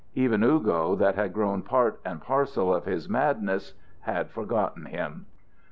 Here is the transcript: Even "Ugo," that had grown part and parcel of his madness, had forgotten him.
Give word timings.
Even 0.15 0.43
"Ugo," 0.43 0.95
that 0.95 1.13
had 1.13 1.31
grown 1.31 1.61
part 1.61 2.01
and 2.03 2.19
parcel 2.19 2.73
of 2.73 2.85
his 2.85 3.07
madness, 3.07 3.75
had 3.99 4.31
forgotten 4.31 4.85
him. 4.85 5.27